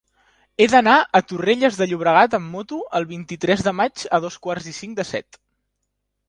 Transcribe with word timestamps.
He 0.63 0.67
d'anar 0.69 0.93
a 1.17 1.19
Torrelles 1.31 1.77
de 1.81 1.87
Llobregat 1.91 2.37
amb 2.37 2.49
moto 2.55 2.79
el 3.01 3.05
vint-i-tres 3.11 3.61
de 3.69 3.75
maig 3.81 4.07
a 4.19 4.23
dos 4.25 4.39
quarts 4.47 4.71
i 4.73 4.75
cinc 4.79 4.99
de 5.03 5.07
set. 5.11 5.41